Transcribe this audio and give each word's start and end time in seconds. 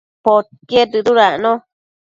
Podquied 0.25 0.87
dëdudacno 0.93 1.51